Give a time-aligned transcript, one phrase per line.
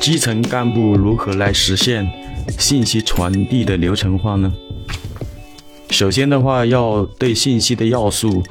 [0.00, 2.10] 基层干部如何来实现
[2.58, 4.50] 信息传递的流程化呢？
[5.90, 8.42] 首先的话，要对信息的要素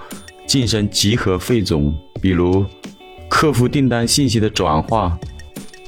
[0.46, 1.92] 进行集合汇总，
[2.22, 2.64] 比如
[3.28, 5.18] 客户订单信息的转化、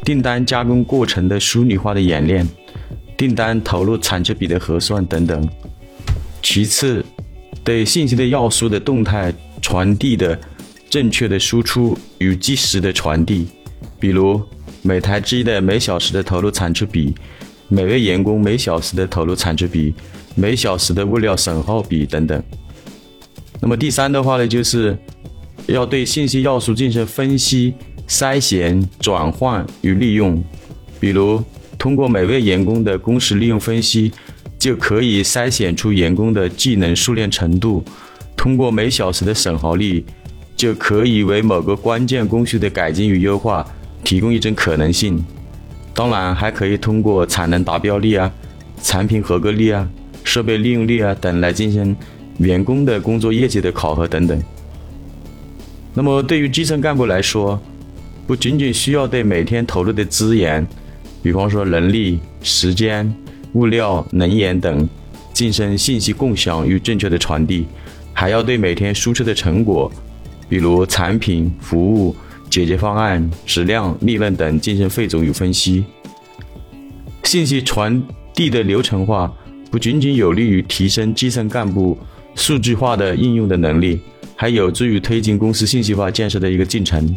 [0.03, 2.47] 订单加工过程的梳理化的演练、
[3.15, 5.47] 订单投入产出比的核算等等。
[6.41, 7.05] 其次，
[7.63, 9.31] 对信息的要素的动态
[9.61, 10.37] 传递的
[10.89, 13.47] 正确的输出与及时的传递，
[13.99, 14.41] 比如
[14.81, 17.13] 每台机的每小时的投入产出比，
[17.67, 19.93] 每位员工每小时的投入产出比，
[20.35, 22.41] 每小时的物料损耗比等等。
[23.59, 24.97] 那么第三的话呢，就是
[25.67, 27.73] 要对信息要素进行分析、
[28.07, 30.43] 筛选、转换与利用，
[30.99, 31.43] 比如
[31.77, 34.11] 通过每位员工的工时利用分析。
[34.61, 37.83] 就可以筛选出员工的技能熟练程度，
[38.37, 40.05] 通过每小时的损耗率，
[40.55, 43.65] 就可以为某个关键工序的改进与优化
[44.11, 45.23] 提供一种可能性。
[45.93, 48.29] 当然，还可以通过产能达标率啊、
[48.83, 49.87] 产品合格率啊、
[50.25, 51.95] 设备利用率啊等来进行
[52.37, 54.37] 员工的工作业绩的考核等等。
[55.93, 57.57] 那么，对于基层干部来说，
[58.27, 60.67] 不仅仅需要对每天投入的资源，
[61.23, 63.09] 比方说人力、时间。
[63.53, 64.87] 物料、能源等
[65.33, 67.65] 进行信息共享与正确的传递，
[68.13, 69.89] 还要对每天输出的成果，
[70.49, 72.15] 比如产品、服务、
[72.51, 75.83] 解决方案、质量、利润等进行汇总与分析。
[77.23, 78.03] 信息传
[78.35, 79.33] 递的流程化，
[79.71, 81.97] 不仅仅有利于提升基层干部
[82.35, 83.99] 数据化的应用的能力，
[84.35, 87.15] 还有助于推进公司信息化建设的一个进程。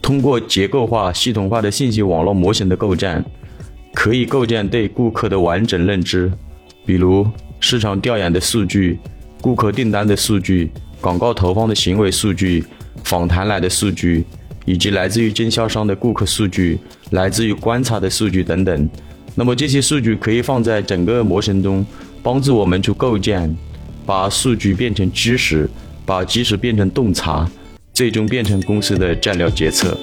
[0.00, 3.22] 通过结构化、系统化的信息网络模型的构建。
[3.94, 6.30] 可以构建对顾客的完整认知，
[6.86, 7.26] 比如
[7.58, 8.96] 市场调研的数据、
[9.40, 12.64] 顾客订单的数据、广告投放的行为数据、
[13.04, 14.24] 访谈来的数据，
[14.64, 16.78] 以及来自于经销商的顾客数据、
[17.10, 18.88] 来自于观察的数据等等。
[19.34, 21.84] 那么这些数据可以放在整个模型中，
[22.22, 23.56] 帮助我们去构建，
[24.04, 25.68] 把数据变成知识，
[26.04, 27.48] 把知识变成洞察，
[27.94, 29.96] 最终变成公司的战略决策。